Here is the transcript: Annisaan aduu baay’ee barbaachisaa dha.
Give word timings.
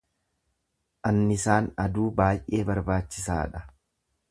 Annisaan 1.09 1.67
aduu 1.85 2.07
baay’ee 2.23 2.65
barbaachisaa 2.73 3.41
dha. 3.55 3.65